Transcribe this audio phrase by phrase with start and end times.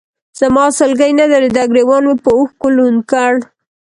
[0.39, 3.33] زما سلګۍ نه درېدې، ګرېوان مې به اوښکو لوند کړ.